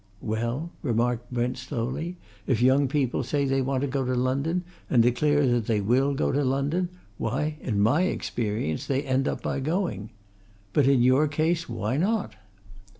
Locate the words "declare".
5.03-5.45